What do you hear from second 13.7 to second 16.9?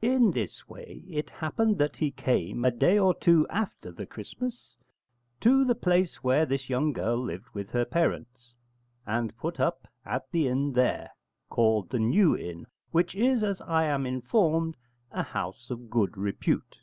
am informed, a house of good repute.